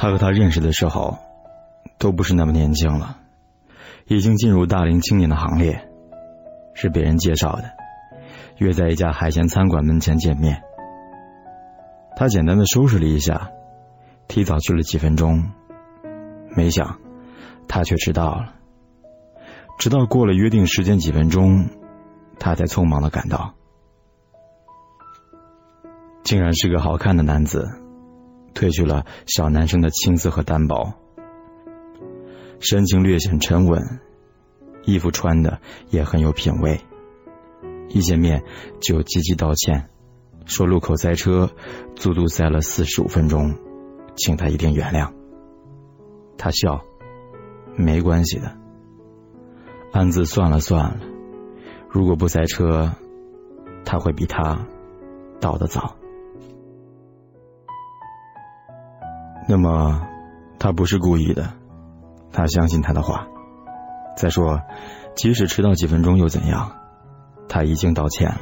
[0.00, 1.18] 他和他认识的时候，
[1.98, 3.18] 都不是那么年轻了，
[4.06, 5.90] 已经进入大龄青年的行列，
[6.72, 7.64] 是别人介绍的，
[8.56, 10.62] 约在一家海鲜餐馆门前见面。
[12.16, 13.50] 他简单的收拾了一下，
[14.26, 15.50] 提早去了几分钟，
[16.56, 16.98] 没想
[17.68, 18.54] 他却迟到了。
[19.78, 21.68] 直到过了约定时间几分钟，
[22.38, 23.52] 他才匆忙的赶到。
[26.24, 27.68] 竟然是个好看的男子，
[28.54, 30.94] 褪去了小男生的青涩和单薄，
[32.58, 34.00] 神情略显沉稳，
[34.84, 36.80] 衣服穿的也很有品味。
[37.88, 38.44] 一见面
[38.80, 39.88] 就积极道歉，
[40.44, 41.50] 说路口塞车，
[41.96, 43.56] 足足塞了四十五分钟，
[44.16, 45.12] 请他一定原谅。
[46.38, 46.84] 他笑，
[47.76, 48.56] 没关系的。
[49.92, 51.00] 暗自算了算了，
[51.88, 52.92] 如果不塞车，
[53.84, 54.66] 他会比他
[55.40, 55.96] 到的早。
[59.50, 60.06] 那么，
[60.60, 61.54] 他不是故意的，
[62.30, 63.26] 他相信他的话。
[64.16, 64.60] 再说，
[65.16, 66.70] 即使迟到几分钟又怎样？
[67.48, 68.40] 他已经道歉了。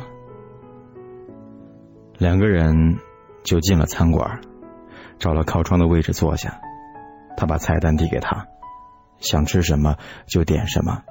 [2.19, 2.99] 两个人
[3.43, 4.43] 就进了餐馆，
[5.19, 6.61] 找了靠窗的位置坐下。
[7.39, 8.47] 他把菜单递给他，
[9.19, 11.05] 想吃什么就点什么。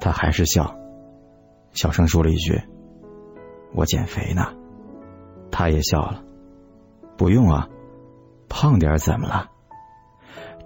[0.00, 0.74] 他还是笑，
[1.74, 2.62] 小声说了一句
[3.76, 4.54] ：“我减肥呢。”
[5.52, 6.22] 他也笑了，
[7.18, 7.68] 不用啊。
[8.50, 9.48] 胖点怎么了？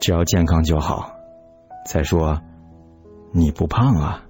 [0.01, 1.13] 只要健康就好。
[1.87, 2.41] 再说，
[3.31, 4.25] 你不胖啊。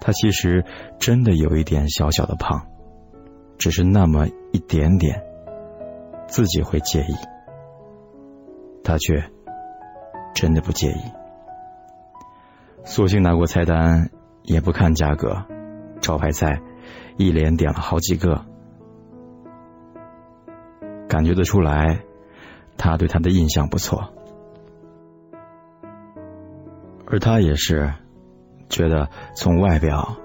[0.00, 0.64] 他其实
[0.98, 2.66] 真的有一点小小的胖，
[3.58, 5.22] 只是那么一点点，
[6.26, 7.14] 自己会介意。
[8.82, 9.30] 他却
[10.34, 11.12] 真的不介意，
[12.84, 14.10] 索性拿过菜单，
[14.42, 15.44] 也不看价格，
[16.00, 16.60] 招牌菜
[17.16, 18.44] 一连点了好几个，
[21.06, 22.00] 感觉得出来。
[22.76, 24.12] 他对他的印象不错，
[27.06, 27.94] 而他也是
[28.68, 30.16] 觉得从外表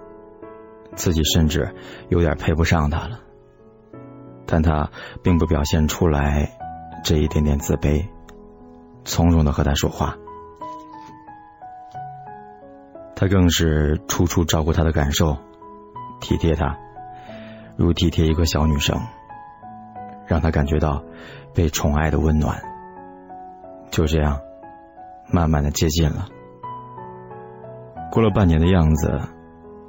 [0.95, 1.73] 自己甚至
[2.09, 3.19] 有点配不上他了，
[4.45, 4.89] 但他
[5.23, 6.57] 并不表现出来
[7.03, 8.07] 这一点点自卑，
[9.05, 10.17] 从容的和他说话，
[13.15, 15.37] 他更是处处照顾他的感受，
[16.19, 16.77] 体贴他，
[17.77, 18.99] 如体贴一个小女生。
[20.29, 21.03] 让他感觉到
[21.55, 22.61] 被宠爱的温暖，
[23.89, 24.39] 就这样
[25.33, 26.27] 慢慢的接近了。
[28.11, 29.19] 过了半年的样子，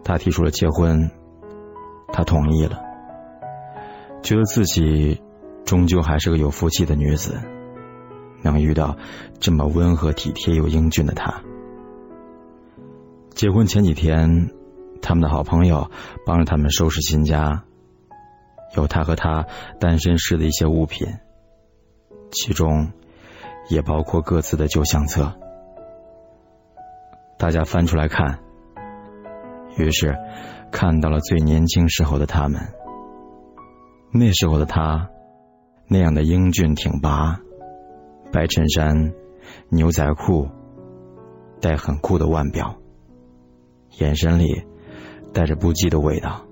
[0.02, 1.10] 他提出了结婚，
[2.10, 2.80] 他同意了，
[4.22, 5.20] 觉得自己
[5.66, 7.38] 终究还是个有福气的女子，
[8.42, 8.96] 能遇到
[9.40, 11.42] 这么温和体贴又英俊的他。
[13.34, 14.50] 结婚前几天，
[15.02, 15.90] 他们的好朋友
[16.24, 17.64] 帮着他们收拾新家。
[18.76, 19.46] 有他和他
[19.78, 21.06] 单身时的一些物品，
[22.30, 22.92] 其中
[23.68, 25.32] 也包括各自的旧相册。
[27.38, 28.38] 大家翻出来看，
[29.76, 30.16] 于是
[30.70, 32.60] 看到了最年轻时候的他们。
[34.12, 35.08] 那时候的他，
[35.88, 37.40] 那样的英俊挺拔，
[38.32, 39.14] 白衬衫、
[39.68, 40.48] 牛仔裤，
[41.60, 42.76] 带很酷的腕表，
[43.98, 44.64] 眼神里
[45.32, 46.44] 带着不羁的味道。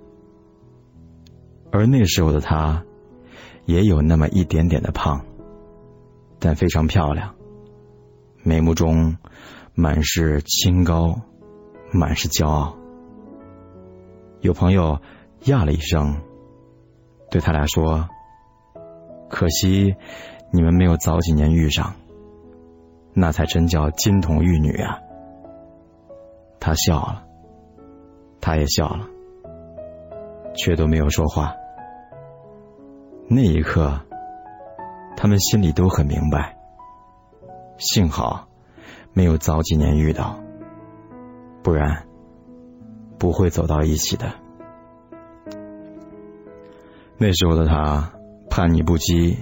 [1.70, 2.82] 而那时候的她，
[3.66, 5.24] 也有那么一点点的胖，
[6.38, 7.34] 但非常漂亮，
[8.42, 9.16] 眉目中
[9.74, 11.20] 满是清高，
[11.92, 12.76] 满是骄傲。
[14.40, 15.00] 有朋友
[15.44, 16.20] 呀了一声，
[17.30, 18.08] 对他俩说
[19.28, 19.94] ：“可惜
[20.52, 21.94] 你们没有早几年遇上，
[23.12, 24.98] 那才真叫金童玉女啊。”
[26.60, 27.24] 他笑了，
[28.40, 29.06] 他也笑了。
[30.58, 31.54] 却都没有说话。
[33.28, 33.98] 那一刻，
[35.16, 36.56] 他们心里都很明白。
[37.78, 38.48] 幸好
[39.12, 40.38] 没有早几年遇到，
[41.62, 42.04] 不然
[43.18, 44.32] 不会走到一起的。
[47.16, 48.12] 那时候的他
[48.50, 49.36] 叛逆不羁，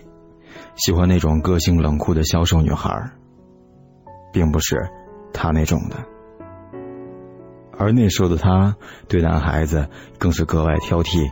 [0.77, 3.11] 喜欢那种个性冷酷的消瘦女孩，
[4.33, 4.91] 并不是
[5.33, 5.97] 他那种的。
[7.79, 8.77] 而那时候的他，
[9.09, 9.89] 对男孩子
[10.19, 11.31] 更是格外挑剔，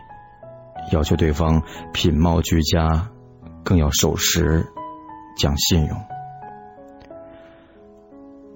[0.92, 1.62] 要求对方
[1.92, 3.08] 品貌俱佳，
[3.62, 4.66] 更要守时、
[5.38, 5.98] 讲信用。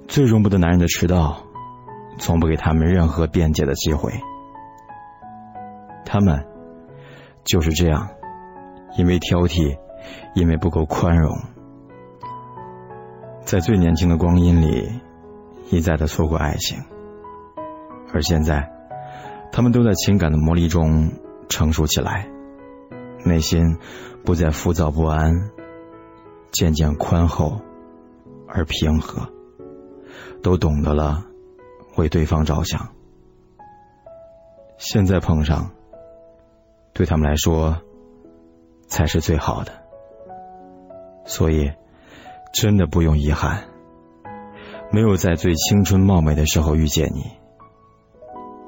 [0.07, 1.45] 最容不得男人的迟到，
[2.19, 4.13] 从不给他们任何辩解的机会。
[6.05, 6.47] 他们
[7.45, 8.09] 就是这样，
[8.97, 9.79] 因为挑剔，
[10.35, 11.39] 因为不够宽容，
[13.45, 15.01] 在最年轻的光阴里，
[15.71, 16.79] 一再的错过爱情。
[18.13, 18.73] 而现在，
[19.53, 21.13] 他们都在情感的磨砺中
[21.49, 22.29] 成熟起来，
[23.25, 23.79] 内心
[24.25, 25.51] 不再浮躁不安，
[26.51, 27.61] 渐渐宽厚
[28.47, 29.29] 而平和，
[30.43, 31.25] 都懂得了
[31.97, 32.89] 为对方着想。
[34.79, 35.71] 现在碰上，
[36.93, 37.79] 对他们来说
[38.87, 39.73] 才是最好的，
[41.27, 41.73] 所以
[42.53, 43.65] 真的不用遗憾，
[44.93, 47.33] 没有在最青春貌美的时候遇见你，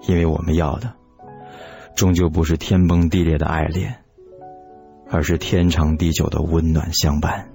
[0.09, 0.95] 因为我们要的
[1.97, 3.97] 终究不是天崩地裂的爱恋，
[5.09, 7.51] 而是天长地久的温暖相伴。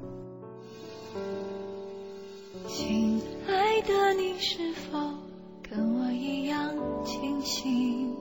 [2.68, 5.00] 亲爱的，你是否
[5.70, 8.16] 跟我一样清醒？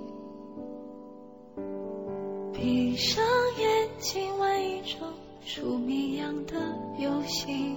[2.52, 3.22] 闭上
[3.58, 5.12] 眼睛玩一种
[5.44, 6.54] 数谜样的
[6.98, 7.76] 游戏，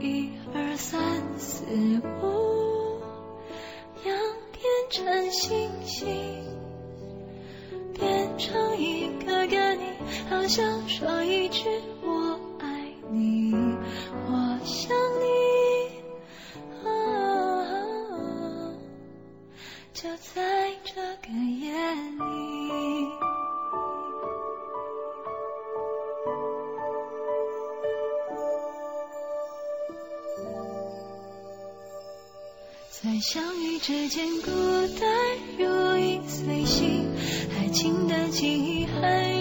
[0.00, 0.98] 一二三
[1.38, 1.64] 四
[2.22, 2.81] 五，
[5.32, 6.06] 星星，
[7.94, 9.84] 变成一个个你，
[10.28, 11.64] 好想说一句
[12.02, 15.24] 我爱你，我想你，
[16.86, 16.86] 啊，
[19.94, 22.22] 就在这个夜里。
[32.90, 33.42] 在相
[33.82, 34.50] 遇之间，孤
[35.00, 35.10] 单
[35.58, 37.12] 如影随形，
[37.58, 39.31] 爱情的记忆还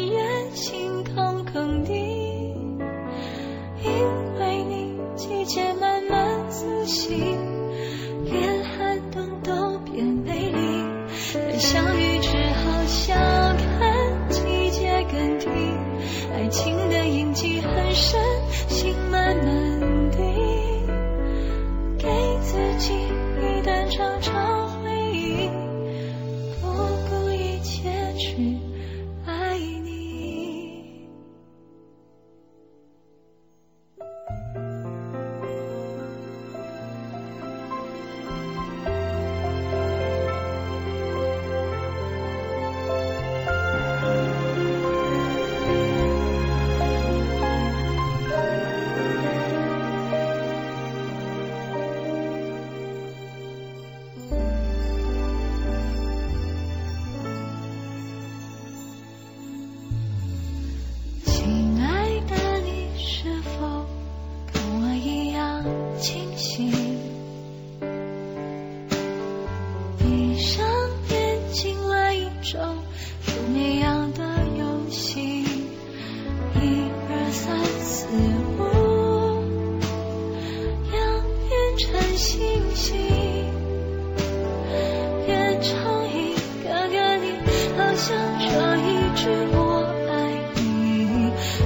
[88.21, 89.57] 好想说一句我
[90.07, 90.11] 爱
[90.55, 90.61] 你，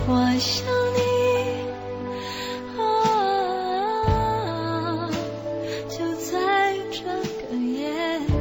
[0.07, 0.09] 我
[0.39, 0.55] 想
[0.95, 0.97] 你，
[5.89, 6.33] 就在
[6.91, 6.97] 这
[7.41, 7.75] 个夜
[8.19, 8.31] 里。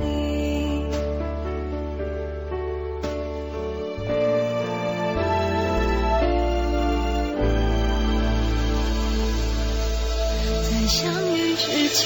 [10.63, 10.95] 在相
[11.35, 12.03] 遇之前，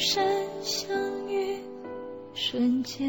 [0.00, 0.24] 山
[0.62, 0.90] 相
[1.28, 1.58] 遇
[2.32, 3.06] 瞬间，